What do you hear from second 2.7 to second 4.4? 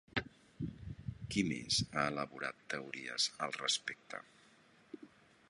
teories al respecte?